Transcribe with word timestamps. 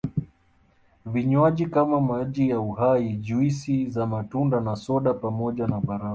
Vinywaji 1.05 1.65
kama 1.65 2.01
maji 2.01 2.49
ya 2.49 2.59
Uhai 2.59 3.13
juisi 3.15 3.85
za 3.89 4.05
matunda 4.07 4.59
na 4.59 4.75
soda 4.75 5.13
pamoja 5.13 5.67
na 5.67 5.79
barafu 5.81 6.09